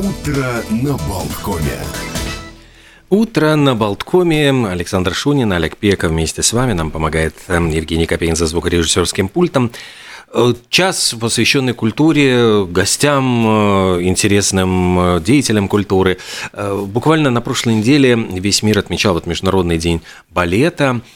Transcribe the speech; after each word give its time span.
Утро 0.00 0.46
на 0.70 0.96
Болткоме. 0.96 1.78
Утро 3.10 3.54
на 3.54 3.74
Болткоме. 3.74 4.48
Александр 4.66 5.12
Шунин, 5.12 5.52
Олег 5.52 5.76
Пека 5.76 6.08
вместе 6.08 6.42
с 6.42 6.54
вами. 6.54 6.72
Нам 6.72 6.90
помогает 6.90 7.34
эм, 7.48 7.68
Евгений 7.68 8.06
Копейн 8.06 8.34
за 8.34 8.46
звукорежиссерским 8.46 9.28
пультом. 9.28 9.70
Э, 10.32 10.54
час, 10.70 11.14
посвященный 11.20 11.74
культуре, 11.74 12.64
гостям, 12.64 13.46
э, 13.46 14.02
интересным 14.04 14.98
э, 14.98 15.20
деятелям 15.20 15.68
культуры. 15.68 16.16
Буквально 16.54 17.28
на 17.28 17.42
прошлой 17.42 17.74
неделе 17.74 18.14
весь 18.14 18.62
мир 18.62 18.78
отмечал 18.78 19.12
вот 19.12 19.26
Международный 19.26 19.76
день 19.76 20.00
балета– 20.30 21.02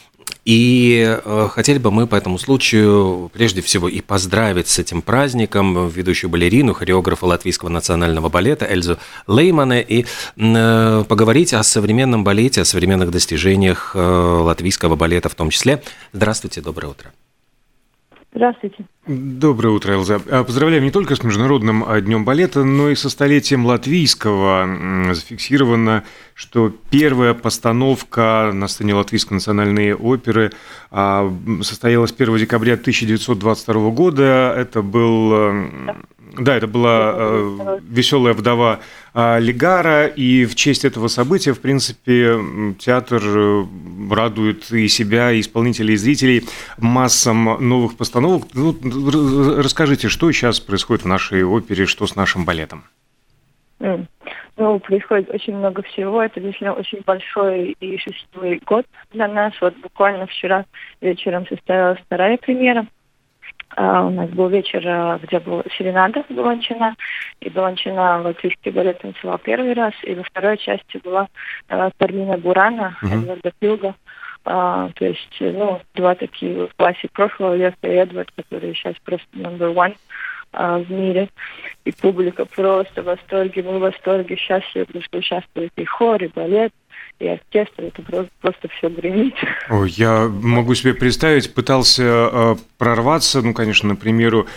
и 0.45 1.19
э, 1.23 1.47
хотели 1.51 1.79
бы 1.79 1.91
мы 1.91 2.05
по 2.05 2.15
этому 2.15 2.37
случаю 2.37 3.31
прежде 3.33 3.61
всего 3.61 3.89
и 3.89 3.99
поздравить 3.99 4.67
с 4.67 4.77
этим 4.77 5.01
праздником 5.01 5.89
ведущую 5.89 6.29
балерину, 6.29 6.73
хореографа 6.73 7.25
Латвийского 7.25 7.69
национального 7.69 8.29
балета 8.29 8.65
Эльзу 8.65 8.99
Леймана 9.27 9.81
и 9.81 10.05
э, 10.37 11.03
поговорить 11.07 11.53
о 11.53 11.63
современном 11.63 12.23
балете, 12.23 12.61
о 12.61 12.65
современных 12.65 13.09
достижениях 13.09 13.91
э, 13.95 13.99
латвийского 13.99 14.95
балета 14.95 15.29
в 15.29 15.35
том 15.35 15.49
числе. 15.49 15.81
Здравствуйте, 16.13 16.61
доброе 16.61 16.89
утро. 16.89 17.11
Здравствуйте. 18.35 18.85
Доброе 19.07 19.69
утро, 19.69 19.93
Элза. 19.93 20.19
А, 20.29 20.43
поздравляем 20.43 20.83
не 20.83 20.91
только 20.91 21.15
с 21.15 21.23
Международным 21.23 21.85
а, 21.87 22.01
днем 22.01 22.25
балета, 22.25 22.65
но 22.65 22.89
и 22.89 22.95
со 22.95 23.09
столетием 23.09 23.65
латвийского. 23.65 25.13
Зафиксировано, 25.13 26.03
что 26.33 26.69
первая 26.89 27.33
постановка 27.33 28.51
на 28.53 28.67
сцене 28.67 28.93
Латвийской 28.93 29.35
национальной 29.35 29.93
оперы 29.93 30.51
а, 30.91 31.33
состоялась 31.61 32.11
1 32.11 32.37
декабря 32.37 32.73
1922 32.73 33.89
года. 33.91 34.53
Это 34.57 34.81
был 34.81 35.55
да, 36.39 36.57
это 36.57 36.67
была 36.67 37.13
э, 37.15 37.79
веселая 37.87 38.33
вдова 38.33 38.79
э, 39.13 39.39
Легара, 39.39 40.07
и 40.07 40.45
в 40.45 40.55
честь 40.55 40.85
этого 40.85 41.07
события, 41.07 41.53
в 41.53 41.61
принципе, 41.61 42.37
театр 42.79 43.21
э, 43.23 43.65
радует 44.11 44.71
и 44.71 44.87
себя, 44.87 45.31
и 45.31 45.41
исполнителей, 45.41 45.95
и 45.95 45.97
зрителей 45.97 46.43
массам 46.77 47.57
новых 47.59 47.97
постановок. 47.97 48.43
Ну, 48.53 48.75
расскажите, 49.61 50.09
что 50.09 50.31
сейчас 50.31 50.59
происходит 50.59 51.03
в 51.03 51.07
нашей 51.07 51.43
опере, 51.43 51.85
что 51.85 52.07
с 52.07 52.15
нашим 52.15 52.45
балетом? 52.45 52.83
Ну, 54.57 54.79
происходит 54.79 55.29
очень 55.29 55.55
много 55.55 55.81
всего. 55.83 56.21
Это 56.21 56.39
действительно 56.39 56.73
очень 56.73 57.01
большой 57.05 57.75
и 57.79 57.97
счастливый 57.97 58.61
год 58.65 58.85
для 59.11 59.27
нас. 59.27 59.53
Вот 59.59 59.75
буквально 59.77 60.27
вчера 60.27 60.65
вечером 61.01 61.45
состоялась 61.47 61.99
вторая 62.05 62.37
премьера 62.37 62.81
а, 62.81 62.94
у 63.77 64.09
нас 64.09 64.29
был 64.29 64.47
вечер, 64.47 64.81
а, 64.87 65.19
где 65.21 65.39
был 65.39 65.63
серенада 65.77 66.23
Баланчина, 66.29 66.95
и 67.41 67.49
Баланчина 67.49 68.21
латвийский 68.21 68.71
балет 68.71 68.99
танцевал 68.99 69.37
первый 69.39 69.73
раз, 69.73 69.93
и 70.03 70.13
во 70.15 70.23
второй 70.23 70.57
части 70.57 71.01
была 71.03 71.27
uh, 71.69 71.91
Карлина 71.97 72.37
Бурана, 72.37 72.97
uh-huh. 73.01 73.23
Эдварда 73.23 73.51
Пилга. 73.59 73.95
Uh, 74.45 74.91
то 74.93 75.05
есть, 75.05 75.37
ну, 75.39 75.81
два 75.95 76.13
такие 76.13 76.67
в 76.67 76.75
классе 76.75 77.07
прошлого 77.11 77.55
века, 77.55 77.75
и 77.81 77.87
Эдвард, 77.89 78.29
который 78.35 78.75
сейчас 78.75 78.95
просто 79.03 79.27
number 79.33 79.73
one 79.73 79.95
uh, 80.53 80.83
в 80.83 80.91
мире. 80.91 81.29
И 81.83 81.91
публика 81.91 82.45
просто 82.45 83.01
в 83.01 83.05
восторге, 83.05 83.63
мы 83.63 83.79
в 83.79 83.81
восторге, 83.81 84.35
счастливы, 84.37 85.01
что 85.01 85.17
участвует 85.17 85.71
и 85.75 85.85
хор, 85.85 86.23
и 86.23 86.27
балет, 86.27 86.71
и 87.19 87.27
оркестр, 87.27 87.83
это 87.83 88.01
просто, 88.01 88.31
просто 88.41 88.67
все 88.69 88.89
гремит. 88.89 89.35
Ой, 89.69 89.89
я 89.91 90.27
могу 90.27 90.75
себе 90.75 90.93
представить, 90.93 91.53
пытался 91.53 92.03
э, 92.03 92.55
прорваться, 92.77 93.41
ну, 93.41 93.53
конечно, 93.53 93.89
на 93.89 93.95
примеру, 93.95 94.47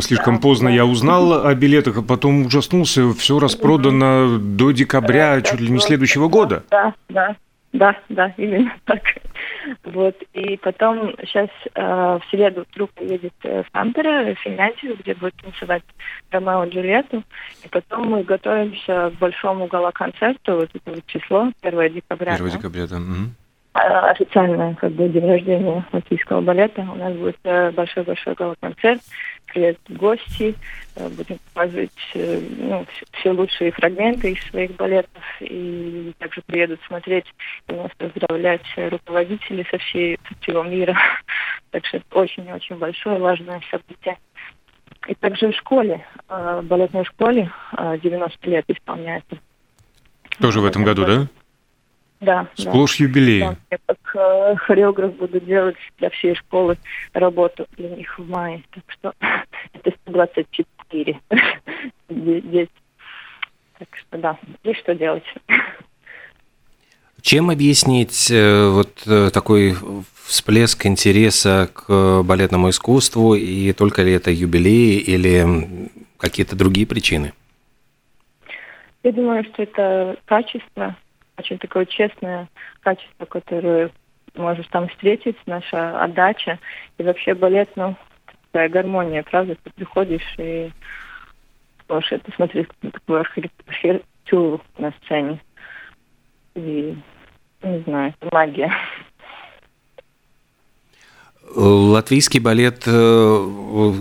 слишком 0.00 0.36
да, 0.36 0.40
поздно 0.40 0.68
да. 0.70 0.76
я 0.76 0.86
узнал 0.86 1.46
о 1.46 1.54
билетах, 1.54 1.98
а 1.98 2.02
потом 2.02 2.46
ужаснулся, 2.46 3.12
все 3.14 3.38
распродано 3.38 4.26
угу. 4.26 4.38
до 4.38 4.70
декабря, 4.70 5.36
да, 5.36 5.42
чуть 5.42 5.60
ли 5.60 5.70
не 5.70 5.80
следующего 5.80 6.28
года. 6.28 6.64
Да, 6.70 6.94
да, 7.08 7.36
да, 7.72 7.96
да, 8.08 8.32
именно 8.36 8.72
так. 8.84 9.02
Вот. 9.84 10.16
И 10.32 10.56
потом 10.56 11.14
сейчас 11.22 11.48
э, 11.74 11.82
в 11.82 12.22
среду 12.30 12.64
труппа 12.72 13.02
едет 13.02 13.34
в 13.42 13.66
Тампере, 13.72 14.34
в 14.34 14.38
Финляндию, 14.40 14.96
где 14.98 15.14
будет 15.14 15.34
танцевать 15.36 15.82
Ромео 16.30 16.64
и 16.64 16.70
Джульетту. 16.70 17.22
И 17.64 17.68
потом 17.68 18.08
мы 18.08 18.22
готовимся 18.24 19.10
к 19.10 19.18
большому 19.18 19.66
гала-концерту, 19.66 20.56
вот 20.56 20.70
это 20.74 20.90
вот 20.90 21.06
число, 21.06 21.52
1 21.62 21.94
декабря. 21.94 22.34
1 22.34 22.48
декабря, 22.48 22.86
да. 22.86 22.96
Угу 22.96 23.30
официально 23.72 24.74
как 24.74 24.92
бы 24.92 25.08
день 25.08 25.26
рождения 25.26 25.84
латвийского 25.92 26.40
балета. 26.40 26.86
У 26.90 26.96
нас 26.96 27.14
будет 27.14 27.38
э, 27.44 27.70
большой-большой 27.70 28.34
гала-концерт, 28.34 29.00
приедут 29.46 29.80
гости, 29.90 30.54
э, 30.96 31.08
будем 31.08 31.38
показывать 31.52 31.90
э, 32.14 32.40
ну, 32.58 32.86
все 33.12 33.30
лучшие 33.30 33.72
фрагменты 33.72 34.32
из 34.32 34.42
своих 34.50 34.74
балетов, 34.76 35.22
и 35.40 36.12
также 36.18 36.42
приедут 36.42 36.80
смотреть 36.86 37.26
и 37.68 37.72
нас 37.72 37.90
поздравлять 37.96 38.64
руководители 38.76 39.66
со, 39.70 39.78
всей, 39.78 40.18
со 40.28 40.34
всего 40.40 40.62
мира. 40.62 40.96
Так 41.70 41.84
что 41.84 41.98
это 41.98 42.06
очень-очень 42.12 42.76
большое, 42.76 43.18
важное 43.18 43.60
событие. 43.70 44.16
И 45.06 45.14
также 45.14 45.52
в 45.52 45.56
школе, 45.56 46.02
в 46.26 46.62
балетной 46.62 47.04
школе 47.04 47.52
90 47.76 48.48
лет 48.48 48.64
исполняется. 48.68 49.36
Тоже 50.40 50.62
в 50.62 50.64
этом 50.64 50.84
году, 50.84 51.04
да? 51.04 51.26
Да. 52.20 52.48
Сплошь 52.54 52.98
да. 52.98 53.04
юбилей. 53.04 53.40
Да, 53.40 53.56
я 53.70 53.78
как 53.86 54.16
э, 54.16 54.56
хореограф 54.56 55.14
буду 55.16 55.40
делать 55.40 55.76
для 55.98 56.10
всей 56.10 56.34
школы 56.34 56.76
работу 57.12 57.66
для 57.76 57.90
них 57.90 58.18
в 58.18 58.28
мае. 58.28 58.62
Так 58.72 58.84
что 58.88 59.12
это 59.72 59.92
124 60.02 61.20
дети. 62.08 62.70
Так 63.78 63.88
что 63.94 64.18
да, 64.18 64.38
есть 64.64 64.80
что 64.80 64.94
делать. 64.94 65.22
Чем 67.20 67.50
объяснить 67.50 68.30
э, 68.30 68.68
вот 68.68 69.02
э, 69.06 69.30
такой 69.32 69.76
всплеск 70.24 70.86
интереса 70.86 71.70
к 71.72 72.22
балетному 72.22 72.70
искусству, 72.70 73.34
и 73.34 73.72
только 73.72 74.02
ли 74.02 74.12
это 74.12 74.30
юбилей 74.30 74.98
или 74.98 75.88
какие-то 76.16 76.56
другие 76.56 76.86
причины? 76.86 77.32
Я 79.02 79.12
думаю, 79.12 79.44
что 79.44 79.62
это 79.62 80.16
качество, 80.26 80.96
очень 81.38 81.58
такое 81.58 81.86
честное 81.86 82.48
качество, 82.80 83.24
которое 83.24 83.90
можешь 84.34 84.66
там 84.68 84.88
встретить, 84.88 85.36
наша 85.46 86.02
отдача. 86.02 86.58
И 86.98 87.02
вообще 87.02 87.34
балет, 87.34 87.70
ну, 87.76 87.96
такая 88.50 88.68
гармония, 88.68 89.22
правда? 89.22 89.56
Ты 89.62 89.70
приходишь 89.70 90.34
и 90.38 90.70
можешь 91.88 92.12
это 92.12 92.30
смотреть 92.32 92.68
такую 92.80 93.20
архитектуру 93.20 94.60
на 94.78 94.92
сцене. 95.02 95.40
И, 96.54 96.96
не 97.62 97.78
знаю, 97.80 98.14
магия. 98.32 98.72
Латвийский 101.54 102.40
балет 102.40 102.82
э, 102.86 102.90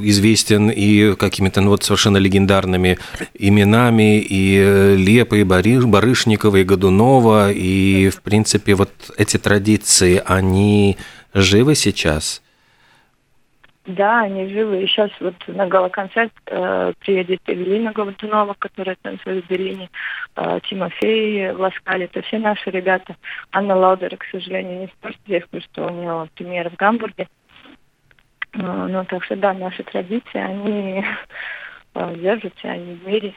известен 0.03 0.69
и 0.69 1.15
какими-то 1.15 1.61
ну, 1.61 1.69
вот 1.69 1.83
совершенно 1.83 2.17
легендарными 2.17 2.97
именами, 3.33 4.19
и 4.19 4.57
э, 4.57 4.95
Лепа, 4.95 5.35
и 5.35 5.43
Барышникова, 5.43 6.57
и 6.57 6.63
Годунова, 6.63 7.51
и, 7.51 8.09
в 8.09 8.21
принципе, 8.21 8.75
вот 8.75 8.91
эти 9.17 9.37
традиции, 9.37 10.21
они 10.25 10.97
живы 11.33 11.75
сейчас? 11.75 12.41
Да, 13.87 14.23
они 14.23 14.49
живы. 14.49 14.83
И 14.83 14.87
сейчас 14.87 15.09
вот 15.21 15.35
на 15.47 15.65
гала-концерт 15.65 16.33
э, 16.47 16.91
приедет 16.99 17.39
Эвелина 17.47 17.93
Годунова, 17.93 18.53
которая 18.59 18.97
танцует 19.01 19.45
в 19.45 19.49
Берлине, 19.49 19.89
э, 20.35 20.59
Тимофей 20.69 21.51
Ласкаль, 21.51 22.03
это 22.03 22.21
все 22.23 22.37
наши 22.37 22.69
ребята. 22.69 23.15
Анна 23.53 23.77
Лаудер, 23.77 24.17
к 24.17 24.25
сожалению, 24.29 24.81
не 24.81 24.93
сможет 24.99 25.19
здесь, 25.25 25.43
потому 25.43 25.63
что 25.63 25.87
у 25.87 25.89
нее 25.89 26.29
премьера 26.35 26.69
в 26.69 26.75
Гамбурге. 26.75 27.29
Ну, 28.53 28.87
ну, 28.89 29.05
так 29.05 29.23
что 29.23 29.37
да, 29.37 29.53
наши 29.53 29.83
традиции, 29.83 30.37
они 30.37 31.05
э, 31.93 32.15
держатся, 32.17 32.67
они 32.67 32.95
в 32.95 33.07
мире. 33.07 33.33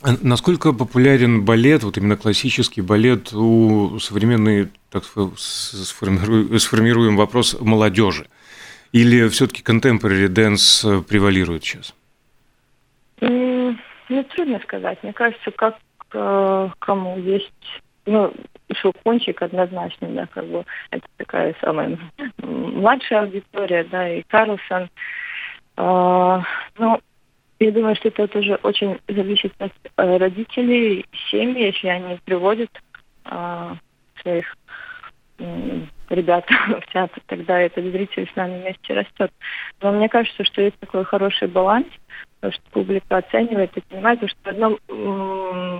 А 0.00 0.12
насколько 0.22 0.72
популярен 0.72 1.44
балет, 1.44 1.82
вот 1.82 1.98
именно 1.98 2.16
классический 2.16 2.80
балет 2.80 3.34
у 3.34 3.98
современной, 3.98 4.70
так 4.88 5.04
сформируем 5.04 7.16
вопрос, 7.16 7.54
молодежи? 7.60 8.26
Или 8.92 9.28
все-таки 9.28 9.62
contemporary 9.62 10.28
dance 10.28 11.02
превалирует 11.02 11.64
сейчас? 11.64 11.94
Ну, 13.20 13.76
трудно 14.34 14.60
сказать. 14.60 15.02
Мне 15.02 15.12
кажется, 15.12 15.50
как 15.50 15.76
э, 16.12 16.68
кому 16.78 17.18
есть 17.18 17.52
ну, 18.06 18.32
Шелкунчик 18.72 19.42
однозначно, 19.42 20.08
да, 20.08 20.26
как 20.26 20.46
бы 20.46 20.64
это 20.90 21.06
такая 21.16 21.54
самая 21.60 21.98
младшая 22.38 23.22
аудитория, 23.22 23.84
да, 23.84 24.08
и 24.08 24.22
Карлсон. 24.22 24.90
А, 25.76 26.42
ну, 26.78 27.00
я 27.60 27.72
думаю, 27.72 27.96
что 27.96 28.08
это 28.08 28.26
тоже 28.28 28.58
очень 28.62 28.98
зависит 29.08 29.52
от 29.58 29.72
э, 29.96 30.16
родителей, 30.16 31.04
семьи, 31.30 31.66
если 31.66 31.88
они 31.88 32.18
приводят 32.24 32.70
а, 33.24 33.76
своих 34.22 34.56
ребят 36.14 36.44
в 36.68 36.92
театр, 36.92 37.20
тогда 37.26 37.60
этот 37.60 37.84
зритель 37.84 38.28
с 38.32 38.36
нами 38.36 38.60
вместе 38.60 38.94
растет. 38.94 39.30
Но 39.80 39.92
мне 39.92 40.08
кажется, 40.08 40.44
что 40.44 40.62
есть 40.62 40.78
такой 40.78 41.04
хороший 41.04 41.48
баланс 41.48 41.86
потому 42.40 42.52
что 42.52 42.70
публика 42.70 43.16
оценивает 43.16 43.76
и 43.76 43.80
понимает, 43.80 44.20
что 44.20 44.38
в 44.42 44.46
одном, 44.46 44.78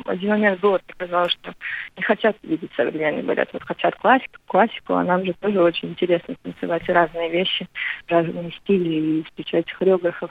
один 0.07 0.31
момент 0.31 0.61
было, 0.61 0.81
мне 0.85 0.95
казалось, 0.97 1.33
что 1.33 1.55
не 1.97 2.03
хотят 2.03 2.37
видеть 2.43 2.71
современный 2.77 3.23
балет, 3.23 3.49
вот 3.53 3.63
хотят 3.63 3.95
классику, 3.97 4.39
классику, 4.47 4.95
а 4.95 5.05
нам 5.05 5.25
же 5.25 5.35
тоже 5.35 5.63
очень 5.63 5.91
интересно 5.91 6.35
танцевать 6.43 6.89
разные 6.89 7.31
вещи, 7.31 7.69
разные 8.09 8.51
стили 8.53 8.89
и 8.89 9.23
встречать 9.25 9.71
хореографов. 9.73 10.31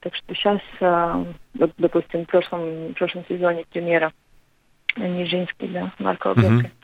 Так 0.00 0.14
что 0.14 0.34
сейчас, 0.34 0.60
а, 0.80 1.24
вот, 1.54 1.72
допустим, 1.78 2.24
в 2.24 2.28
прошлом, 2.28 2.88
в 2.88 2.92
прошлом 2.94 3.24
сезоне 3.28 3.64
премьера 3.70 4.12
Нижинский, 4.96 5.68
да, 5.68 5.92
Марко 5.98 6.30
Обрека. 6.30 6.48
Mm-hmm. 6.48 6.77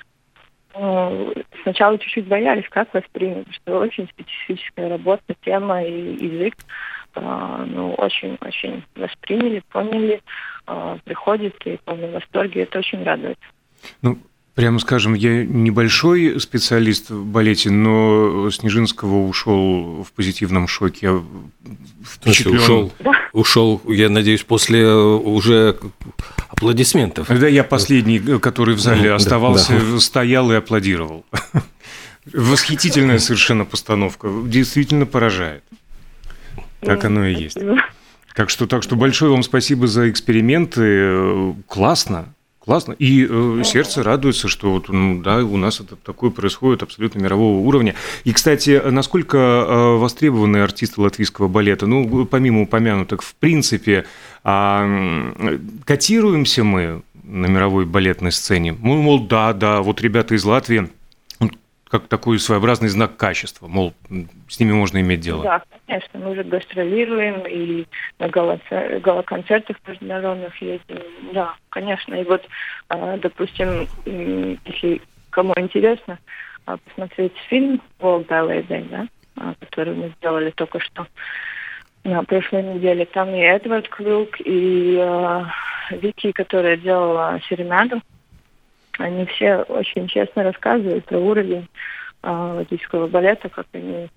Сначала 1.63 1.99
чуть-чуть 1.99 2.27
боялись, 2.27 2.69
как 2.69 2.93
воспримут, 2.93 3.47
что 3.55 3.79
очень 3.79 4.09
специфическая 4.09 4.89
работа, 4.89 5.35
тема 5.45 5.83
и 5.85 6.27
язык. 6.27 6.55
А, 7.15 7.65
ну, 7.65 7.95
очень-очень 7.95 8.83
восприняли, 8.97 9.63
поняли, 9.71 10.21
а, 10.67 10.99
приходят 11.05 11.55
и 11.65 11.79
полный 11.85 12.11
восторге. 12.11 12.63
Это 12.63 12.81
очень 12.81 13.05
радует. 13.05 13.39
Ну, 14.03 14.19
Прямо 14.55 14.79
скажем, 14.79 15.15
я 15.15 15.45
небольшой 15.45 16.39
специалист 16.39 17.11
в 17.11 17.27
балете, 17.27 17.71
но 17.71 18.49
Снежинского 18.51 19.27
ушел 19.27 20.05
в 20.05 20.13
позитивном 20.13 20.69
шоке. 20.69 21.11
Впечатлен. 22.05 22.59
Ушел, 22.59 22.93
ушел, 23.33 23.81
я 23.89 24.09
надеюсь, 24.09 24.45
после 24.45 24.87
уже 24.87 25.77
аплодисментов. 26.57 27.29
Да, 27.29 27.49
я 27.49 27.65
последний, 27.65 28.19
который 28.39 28.75
в 28.75 28.81
зале 28.81 29.11
ну, 29.11 29.17
оставался, 29.17 29.73
да. 29.79 30.01
стоял 30.01 30.51
и 30.53 30.55
аплодировал. 30.55 31.25
Восхитительная 32.33 33.19
совершенно 33.19 33.65
постановка. 33.65 34.29
Действительно 34.47 35.07
поражает. 35.07 35.63
Так 36.81 37.05
оно 37.05 37.27
и 37.27 37.35
есть. 37.35 37.59
Так 38.35 38.51
что, 38.51 38.67
так 38.67 38.83
что 38.83 38.97
большое 38.97 39.31
вам 39.31 39.43
спасибо 39.43 39.87
за 39.87 40.11
эксперименты. 40.11 41.55
Классно. 41.69 42.34
Классно. 42.65 42.93
И 42.93 43.27
э, 43.29 43.63
сердце 43.63 44.03
радуется, 44.03 44.49
что 44.49 44.71
вот, 44.71 44.89
ну, 44.89 45.21
да, 45.21 45.45
у 45.45 45.59
нас 45.59 45.81
это 45.81 45.97
такое 45.97 46.31
происходит 46.31 46.83
абсолютно 46.83 47.19
мирового 47.19 47.59
уровня. 47.59 47.95
И, 48.25 48.33
кстати, 48.33 48.81
насколько 48.91 49.37
э, 49.37 49.97
востребованы 49.99 50.59
артисты 50.59 51.03
латвийского 51.03 51.47
балета? 51.49 51.87
Ну, 51.87 52.25
помимо 52.25 52.63
упомянутых, 52.63 53.23
в 53.23 53.35
принципе, 53.35 54.07
э, 54.45 55.59
котируемся 55.85 56.65
мы 56.65 57.03
на 57.23 57.47
мировой 57.47 57.85
балетной 57.85 58.33
сцене? 58.33 58.75
Ну, 58.81 58.97
мол, 59.03 59.27
да, 59.27 59.53
да, 59.53 59.83
вот 59.83 60.01
ребята 60.01 60.35
из 60.35 60.45
Латвии 60.45 60.89
как 61.95 62.09
такой 62.09 62.41
своеобразный 62.41 62.89
знак 62.89 63.17
качества, 63.17 63.69
мол, 63.69 63.95
с 64.49 64.59
ними 64.59 64.73
можно 64.73 65.01
иметь 65.01 65.21
дело. 65.21 65.45
Да, 65.45 65.63
конечно, 65.87 66.19
мы 66.19 66.33
уже 66.33 66.43
гастролируем 66.43 67.47
и 67.47 67.87
на 68.19 68.29
галоконцертах 68.29 69.77
международных 69.87 70.61
ездим. 70.61 70.99
Да, 71.33 71.55
конечно. 71.69 72.15
И 72.15 72.25
вот, 72.25 72.43
а, 72.89 73.17
допустим, 73.19 73.87
если 74.05 75.03
кому 75.31 75.55
интересно, 75.57 76.19
а, 76.67 76.79
посмотреть 76.79 77.35
фильм 77.49 77.81
«Волк 78.01 78.27
Далее 78.27 78.65
День», 78.65 78.89
да, 78.91 79.07
а, 79.37 79.55
который 79.61 79.95
мы 79.95 80.13
сделали 80.19 80.51
только 80.51 80.81
что 80.81 81.07
на 82.03 82.25
прошлой 82.25 82.65
неделе. 82.75 83.05
Там 83.05 83.29
и 83.29 83.39
Эдвард 83.39 83.89
Клюк, 83.89 84.31
и 84.41 85.01
Вики, 85.93 86.33
которая 86.33 86.77
делала 86.77 87.41
серенаду 87.49 88.03
они 88.99 89.27
все 89.27 89.59
очень 89.63 90.09
честно 90.09 90.45
рассказывают 90.45 91.05
про 91.07 91.19
уровень 91.19 91.69
э, 92.23 92.29
латвийского 92.31 93.09
балета, 93.09 93.49
как 93.49 93.67
они 93.73 94.09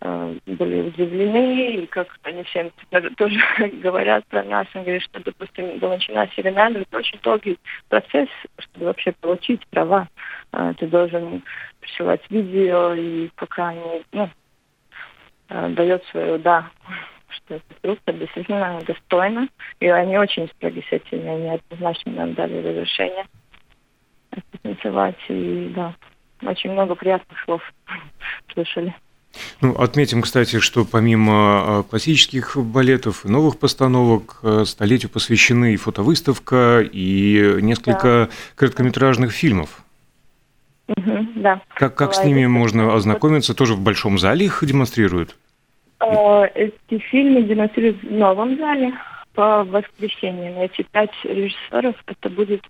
э, 0.00 0.34
были 0.46 0.80
удивлены, 0.82 1.76
и 1.76 1.86
как 1.86 2.08
они 2.22 2.42
всем 2.44 2.70
тоже 3.16 3.38
говорят 3.82 4.26
про 4.26 4.42
нас. 4.44 4.66
Они 4.72 4.84
говорят, 4.84 5.02
что, 5.02 5.22
допустим, 5.22 5.78
начина 5.78 6.28
серенады, 6.34 6.80
это 6.80 6.96
очень 6.96 7.18
долгий 7.22 7.58
процесс, 7.88 8.28
чтобы 8.58 8.86
вообще 8.86 9.12
получить 9.12 9.66
права. 9.68 10.08
Э, 10.52 10.72
ты 10.78 10.86
должен 10.86 11.42
присылать 11.80 12.22
видео, 12.30 12.94
и 12.94 13.28
пока 13.36 13.68
они, 13.68 14.04
ну, 14.12 14.30
дает 15.48 16.02
свое 16.06 16.38
«да», 16.38 16.70
что 17.28 17.54
эта 17.56 17.64
группа 17.82 18.12
действительно 18.12 18.80
достойна, 18.86 19.48
и 19.80 19.88
они 19.88 20.16
очень 20.16 20.48
строги 20.56 20.82
с 20.88 20.92
этим, 20.92 21.28
они 21.28 21.48
однозначно 21.50 22.12
нам 22.12 22.34
дали 22.34 22.66
разрешение 22.66 23.26
танцевать. 24.62 25.18
И 25.28 25.72
да, 25.74 25.94
очень 26.42 26.72
много 26.72 26.94
приятных 26.94 27.38
слов 27.44 27.62
слышали. 28.52 28.94
Ну, 29.60 29.74
отметим, 29.74 30.22
кстати, 30.22 30.58
что 30.58 30.84
помимо 30.84 31.32
а, 31.34 31.82
классических 31.84 32.56
балетов 32.56 33.24
и 33.24 33.28
новых 33.28 33.58
постановок, 33.58 34.40
а, 34.42 34.64
столетию 34.64 35.10
посвящены 35.10 35.72
и 35.72 35.76
фотовыставка, 35.76 36.80
и 36.80 37.58
несколько 37.62 38.28
да. 38.28 38.28
короткометражных 38.56 39.32
фильмов. 39.32 39.82
Угу, 40.88 41.28
да. 41.36 41.62
Как, 41.74 41.94
как 41.94 42.14
с 42.14 42.24
ними 42.24 42.46
можно 42.46 42.94
ознакомиться? 42.94 43.54
Тоже 43.54 43.74
в 43.74 43.80
большом 43.80 44.18
зале 44.18 44.46
их 44.46 44.62
демонстрируют? 44.62 45.36
А, 46.00 46.44
эти 46.54 46.98
фильмы 46.98 47.42
демонстрируют 47.42 48.02
в 48.02 48.10
новом 48.10 48.58
зале 48.58 48.92
по 49.34 49.64
воскресеньям. 49.64 50.58
Эти 50.58 50.82
пять 50.82 51.14
режиссеров, 51.24 51.96
это 52.06 52.28
будет 52.28 52.62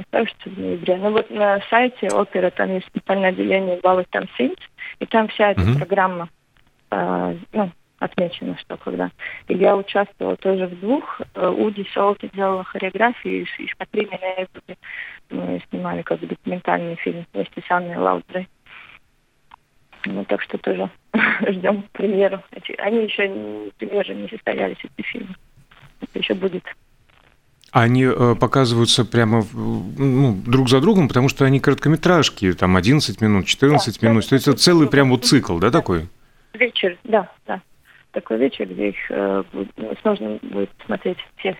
мне 0.00 0.06
кажется, 0.10 0.48
в 0.48 0.58
ноябре. 0.58 0.96
Ну 0.96 1.10
вот 1.10 1.30
на 1.30 1.60
сайте 1.68 2.08
опера 2.08 2.50
там 2.50 2.74
есть 2.74 2.86
специальное 2.86 3.30
отделение 3.30 3.78
«Баллы 3.82 4.06
там 4.10 4.24
Синс», 4.36 4.56
и 4.98 5.06
там 5.06 5.28
вся 5.28 5.52
эта 5.52 5.60
uh-huh. 5.60 5.76
программа 5.76 6.28
э, 6.90 7.36
ну, 7.52 7.70
отмечена, 7.98 8.56
что 8.58 8.76
когда. 8.76 9.10
И 9.48 9.54
я 9.54 9.76
участвовала 9.76 10.36
тоже 10.36 10.66
в 10.66 10.80
двух. 10.80 11.20
Э, 11.34 11.48
Уди 11.48 11.86
Солти 11.92 12.30
делала 12.32 12.64
хореографию, 12.64 13.46
и 13.58 13.68
с 13.68 13.74
Катриной 13.76 14.18
Нейбуди 14.20 14.78
мы 15.30 15.62
снимали 15.68 16.02
как 16.02 16.26
документальный 16.26 16.96
фильм 16.96 17.26
вместе 17.32 17.62
с 17.66 17.70
Анной 17.70 17.96
Лаудрой. 17.96 18.48
Ну, 20.06 20.24
так 20.24 20.40
что 20.40 20.56
тоже 20.56 20.88
ждем 21.46 21.84
премьеру. 21.92 22.42
Они 22.78 23.04
еще 23.04 23.70
премьеры 23.76 24.14
не 24.14 24.28
состоялись, 24.28 24.78
эти 24.82 25.06
фильмы. 25.06 25.34
Это 26.00 26.18
еще 26.18 26.34
будет. 26.34 26.64
Они 27.72 28.04
э, 28.04 28.34
показываются 28.34 29.04
прямо 29.04 29.44
ну, 29.52 30.34
друг 30.44 30.68
за 30.68 30.80
другом, 30.80 31.06
потому 31.06 31.28
что 31.28 31.44
они 31.44 31.60
короткометражки, 31.60 32.52
там 32.52 32.76
11 32.76 33.20
минут, 33.20 33.46
14 33.46 34.00
да, 34.00 34.08
минут. 34.08 34.28
То 34.28 34.34
есть 34.34 34.48
это 34.48 34.56
целый 34.56 34.88
прям 34.88 35.10
вот 35.10 35.24
цикл, 35.24 35.58
да, 35.58 35.70
такой? 35.70 36.08
Вечер, 36.52 36.98
да, 37.04 37.30
да. 37.46 37.62
Такой 38.10 38.38
вечер, 38.38 38.66
где 38.66 38.88
их 38.88 38.96
э, 39.10 39.44
сложно 40.02 40.38
будет 40.42 40.70
смотреть 40.84 41.18
всех. 41.36 41.56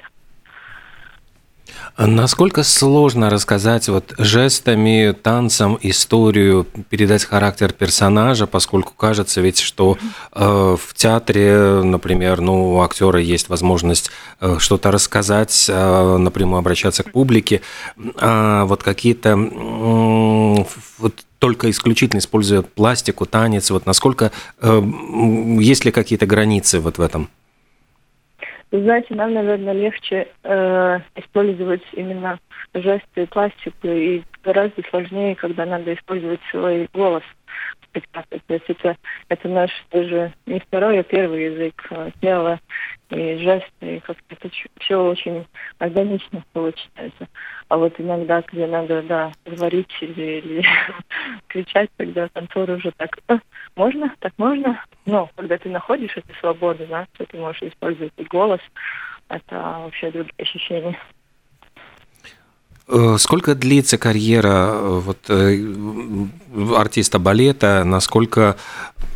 Насколько 1.97 2.63
сложно 2.63 3.31
рассказать 3.31 3.89
вот 3.89 4.15
жестами, 4.17 5.13
танцем 5.13 5.79
историю, 5.83 6.67
передать 6.89 7.25
характер 7.25 7.73
персонажа, 7.73 8.47
поскольку 8.47 8.95
кажется 8.95 9.41
ведь, 9.41 9.59
что 9.59 9.99
э, 10.33 10.77
в 10.81 10.95
театре, 10.95 11.83
например, 11.83 12.41
ну, 12.41 12.75
у 12.75 12.81
актера 12.81 13.21
есть 13.21 13.49
возможность 13.49 14.11
э, 14.41 14.57
что-то 14.59 14.91
рассказать, 14.91 15.67
э, 15.69 16.17
напрямую 16.17 16.59
обращаться 16.59 17.03
к 17.03 17.13
публике, 17.13 17.61
а 18.17 18.65
вот 18.65 18.83
какие-то 18.83 19.31
э, 19.31 20.65
вот 20.99 21.15
только 21.39 21.71
исключительно 21.71 22.21
используя 22.21 22.63
пластику, 22.63 23.27
танец, 23.27 23.71
вот 23.71 23.87
насколько 23.87 24.31
э, 24.61 24.83
есть 25.59 25.85
ли 25.85 25.91
какие-то 25.91 26.27
границы 26.27 26.81
вот 26.81 26.99
в 26.99 27.01
этом? 27.01 27.29
Знаете, 28.79 29.15
нам, 29.15 29.35
наверное, 29.35 29.73
легче 29.73 30.29
э, 30.45 31.01
использовать 31.17 31.83
именно 31.93 32.39
жесты 32.75 33.23
и 33.23 33.27
пластику, 33.27 33.89
и 33.89 34.23
гораздо 34.45 34.83
сложнее, 34.91 35.35
когда 35.35 35.67
надо 35.67 35.93
использовать 35.95 36.41
свой 36.51 36.89
голос 36.93 37.25
спектакле. 37.91 38.41
То 38.47 38.55
есть 38.55 38.67
это, 38.69 38.97
это 39.29 39.49
наш 39.49 39.71
даже 39.91 40.33
не 40.47 40.61
второй, 40.61 41.01
а 41.01 41.03
первый 41.03 41.45
язык 41.45 41.87
а 41.91 42.11
тела 42.21 42.61
и 43.11 43.37
жесты, 43.39 43.97
и 43.97 44.01
как-то 44.01 44.23
это 44.29 44.51
все 44.79 44.97
очень 44.97 45.47
органично 45.79 46.45
получается. 46.53 47.29
А 47.69 47.77
вот 47.77 47.95
иногда, 47.99 48.43
где 48.43 48.67
надо, 48.67 49.03
да, 49.03 49.33
говорить 49.45 49.91
или, 50.01 50.41
или 50.41 50.65
кричать, 51.49 51.91
тогда 51.97 52.29
танцор 52.29 52.71
уже 52.71 52.93
так, 52.93 53.19
а, 53.29 53.39
можно, 53.77 54.15
так 54.21 54.33
можно. 54.39 54.83
Но 55.07 55.29
когда 55.37 55.59
ты 55.59 55.69
находишь 55.69 56.17
эту 56.17 56.33
свободу, 56.39 56.87
да, 56.87 57.07
что 57.15 57.27
ты 57.27 57.37
можешь 57.37 57.63
использовать 57.63 58.13
и 58.17 58.25
голос, 58.25 58.61
это 59.29 59.57
вообще 59.57 60.11
другие 60.11 60.35
ощущения. 60.39 60.99
Э, 62.93 63.17
сколько 63.19 63.55
длится 63.55 63.99
карьера 63.99 64.73
э, 64.73 65.01
вот, 65.05 65.19
э, 65.29 65.65
артиста 66.77 67.19
балета? 67.19 67.85
Насколько 67.85 68.57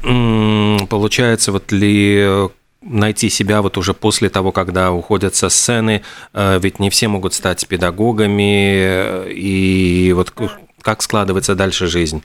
получается 0.03 1.51
вот 1.51 1.73
ли 1.73 2.49
найти 2.83 3.31
себя 3.31 3.63
вот 3.63 3.79
уже 3.79 3.95
после 3.95 4.29
того, 4.29 4.53
когда 4.53 4.93
уходят 4.93 5.35
со 5.35 5.49
сцены, 5.49 6.03
ведь 6.35 6.79
не 6.79 6.91
все 6.91 7.09
могут 7.09 7.33
стать 7.33 7.67
педагогами, 7.67 9.27
и 9.33 10.13
вот 10.15 10.31
как 10.83 11.01
складывается 11.01 11.55
дальше 11.55 11.87
жизнь? 11.87 12.23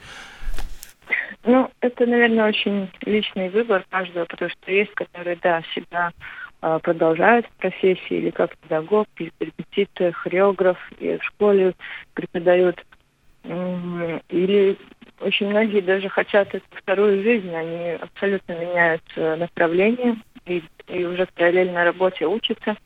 Ну, 1.42 1.70
это, 1.80 2.04
наверное, 2.04 2.50
очень 2.50 2.90
личный 3.06 3.48
выбор 3.48 3.86
каждого, 3.88 4.26
потому 4.26 4.50
что 4.50 4.70
есть, 4.70 4.92
которые, 4.92 5.38
да, 5.42 5.62
себя 5.74 6.12
а, 6.62 6.78
продолжают 6.78 7.46
в 7.46 7.52
профессии 7.60 8.16
или 8.16 8.30
как 8.30 8.54
педагог, 8.58 9.06
репетитор, 9.80 10.12
хореограф 10.12 10.78
и 10.98 11.16
в 11.16 11.24
школе 11.24 11.74
преподают. 12.14 12.84
Или 13.44 14.76
очень 15.20 15.48
многие 15.48 15.80
даже 15.80 16.08
хотят 16.08 16.54
эту 16.54 16.64
вторую 16.70 17.22
жизнь, 17.22 17.54
они 17.54 17.90
абсолютно 17.92 18.52
меняют 18.52 19.02
э, 19.16 19.36
направление 19.36 20.16
и, 20.46 20.62
и 20.88 21.04
уже 21.04 21.26
в 21.26 21.32
параллельной 21.32 21.84
работе 21.84 22.26
учатся, 22.26 22.76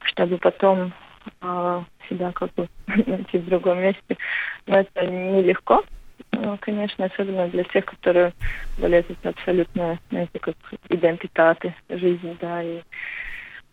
чтобы 0.00 0.38
потом 0.38 0.92
э, 1.40 1.82
себя 2.08 2.32
как 2.32 2.52
бы 2.54 2.68
найти 3.06 3.38
в 3.38 3.46
другом 3.46 3.80
месте. 3.80 4.16
Но 4.66 4.78
это 4.78 5.06
нелегко, 5.06 5.84
ну, 6.32 6.58
конечно, 6.60 7.04
особенно 7.04 7.48
для 7.48 7.64
тех, 7.64 7.84
которые 7.84 8.32
болеют 8.78 9.06
абсолютно, 9.24 9.98
знаете, 10.10 10.38
как 10.38 10.56
идентитаты 10.88 11.74
жизни, 11.88 12.36
да. 12.40 12.62
И, 12.62 12.82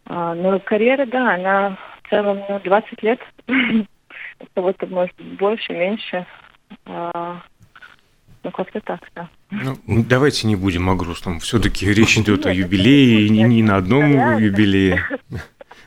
а, 0.05 0.33
но 0.35 0.59
карьера, 0.59 1.05
да, 1.05 1.35
она 1.35 1.77
целом 2.11 2.43
ну, 2.47 2.59
20 2.63 3.03
лет, 3.03 3.19
у 3.47 4.45
кого-то 4.53 4.85
может 4.85 5.15
больше, 5.39 5.73
меньше. 5.73 6.27
А, 6.85 7.41
ну, 8.43 8.51
как-то 8.51 8.79
так, 8.81 8.99
да. 9.15 9.29
Ну, 9.49 9.77
давайте 9.87 10.47
не 10.47 10.55
будем 10.55 10.89
о 10.89 10.95
грустном. 10.95 11.39
Все-таки 11.39 11.91
речь 11.91 12.17
идет 12.17 12.45
о 12.45 12.53
юбилее, 12.53 13.25
и 13.25 13.29
не, 13.29 13.43
не 13.43 13.63
на 13.63 13.77
одном 13.77 14.37
юбилее. 14.37 15.03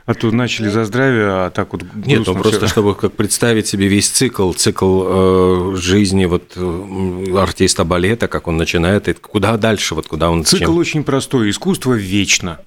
А 0.06 0.12
то 0.12 0.30
начали 0.30 0.68
за 0.68 0.84
здравие, 0.84 1.28
а 1.28 1.50
так 1.50 1.72
вот 1.72 1.82
Нет, 1.94 2.26
ну 2.26 2.34
просто 2.34 2.68
чтобы 2.68 2.94
как 2.94 3.14
представить 3.14 3.66
себе 3.66 3.86
весь 3.88 4.10
цикл, 4.10 4.52
цикл 4.52 5.02
э, 5.06 5.76
жизни 5.76 6.26
вот 6.26 6.52
э, 6.56 7.36
артиста 7.38 7.84
балета, 7.84 8.28
как 8.28 8.46
он 8.46 8.58
начинает, 8.58 9.08
и 9.08 9.14
куда 9.14 9.56
дальше, 9.56 9.94
вот 9.94 10.06
куда 10.06 10.28
он... 10.28 10.44
Цикл 10.44 10.64
чем... 10.64 10.76
очень 10.76 11.04
простой, 11.04 11.48
искусство 11.48 11.94
вечно. 11.94 12.60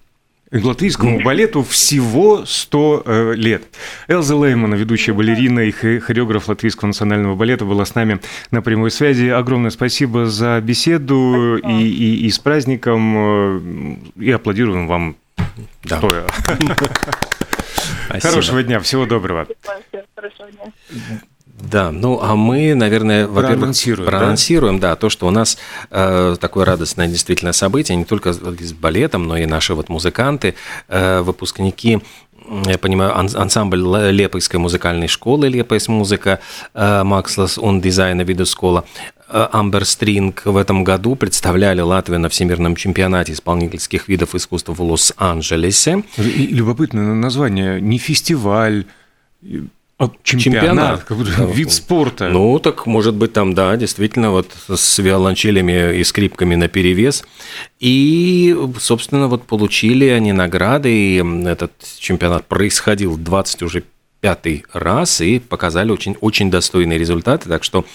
Латвийскому 0.51 1.22
балету 1.22 1.63
всего 1.63 2.46
100 2.46 3.04
э, 3.06 3.34
лет. 3.36 3.63
Элза 4.08 4.36
Леймана, 4.36 4.75
ведущая 4.75 5.13
балерина 5.13 5.60
и 5.60 5.72
хореограф 5.72 6.48
Латвийского 6.48 6.88
национального 6.88 7.36
балета, 7.36 7.66
была 7.66 7.86
с 7.86 7.96
нами 7.96 8.20
на 8.51 8.62
прямой 8.62 8.92
связи. 8.92 9.27
Огромное 9.27 9.72
спасибо 9.72 10.25
за 10.25 10.62
беседу 10.62 11.58
и, 11.58 11.84
и, 11.84 12.25
и 12.25 12.30
с 12.30 12.39
праздником. 12.39 13.16
Э, 13.18 13.62
и 14.18 14.32
аплодируем 14.32 14.88
вам 14.88 15.18
да. 15.84 15.98
стоя. 15.98 16.25
Хорошего 18.22 18.63
дня, 18.63 18.80
всего 18.80 19.06
доброго. 19.06 19.48
Хорошего 20.16 20.51
дня. 20.51 21.22
Да, 21.58 21.92
ну 21.92 22.20
а 22.22 22.36
мы, 22.36 22.76
наверное, 22.76 23.28
проанонсируем, 23.28 24.08
проанонсируем 24.08 24.80
да? 24.80 24.90
да, 24.90 24.96
то, 24.96 25.10
что 25.10 25.26
у 25.28 25.32
нас 25.32 25.58
э, 25.90 26.36
такое 26.40 26.66
радостное 26.66 27.08
действительно 27.08 27.52
событие, 27.52 27.96
не 27.96 28.06
только 28.06 28.32
с 28.34 28.74
балетом, 28.74 29.28
но 29.28 29.38
и 29.38 29.48
наши 29.48 29.74
вот 29.74 29.90
музыканты, 29.90 30.54
э, 30.88 31.22
выпускники 31.22 32.00
я 32.66 32.78
понимаю, 32.78 33.18
ансамбль 33.18 33.82
Лепойской 34.12 34.58
музыкальной 34.60 35.08
школы 35.08 35.50
Лепойс 35.50 35.90
музыка 35.90 36.40
э, 36.74 37.04
Макслас 37.04 37.58
он 37.58 37.82
дизайна 37.82 38.22
видоскола 38.22 38.86
Амбер 39.28 39.84
Стринг 39.84 40.46
в 40.46 40.56
этом 40.56 40.86
году 40.86 41.16
представляли 41.16 41.82
Латвию 41.82 42.20
на 42.20 42.30
Всемирном 42.30 42.76
чемпионате 42.78 43.34
исполнительских 43.34 44.08
видов 44.08 44.36
искусства 44.36 44.74
в 44.74 44.82
Лос-Анджелесе. 44.82 46.04
Любопытное 46.18 47.14
название, 47.14 47.82
не 47.82 47.98
фестиваль, 47.98 48.86
а 50.00 50.12
чемпионат, 50.22 51.08
чемпионат. 51.08 51.56
вид 51.56 51.72
спорта. 51.72 52.30
Ну, 52.30 52.60
так 52.60 52.86
может 52.86 53.16
быть 53.16 53.34
там, 53.34 53.56
да, 53.56 53.75
действительно, 53.77 54.30
вот 54.30 54.51
с 54.70 55.00
виолончелями 55.00 55.98
и 55.98 56.04
скрипками 56.04 56.54
на 56.54 56.68
перевес. 56.68 57.24
И, 57.80 58.56
собственно, 58.80 59.27
вот 59.27 59.44
получили 59.44 60.06
они 60.06 60.34
награды, 60.34 60.92
и 60.92 61.48
этот 61.48 61.72
чемпионат 62.00 62.46
происходил 62.46 63.18
20 63.18 63.63
уже 63.63 63.84
пятый 64.19 64.65
раз 64.74 65.21
и 65.21 65.39
показали 65.39 65.91
очень, 65.91 66.15
очень 66.21 66.50
достойные 66.50 66.97
результаты. 66.97 67.50
Так 67.50 67.63
что 67.63 67.86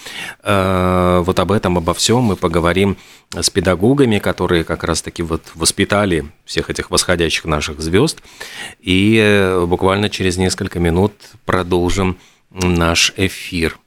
э, 0.43 1.23
вот 1.25 1.39
об 1.39 1.51
этом, 1.51 1.77
обо 1.77 1.93
всем 1.93 2.23
мы 2.23 2.35
поговорим 2.35 2.97
с 3.31 3.49
педагогами, 3.49 4.19
которые 4.19 4.63
как 4.63 4.83
раз-таки 4.83 5.21
вот 5.23 5.41
воспитали 5.55 6.25
всех 6.45 6.69
этих 6.69 6.91
восходящих 6.91 7.45
наших 7.45 7.81
звезд. 7.81 8.21
И 8.79 9.19
э, 9.21 9.65
буквально 9.65 10.09
через 10.09 10.37
несколько 10.37 10.79
минут 10.79 11.13
продолжим 11.45 12.17
наш 12.51 13.13
эфир. 13.17 13.77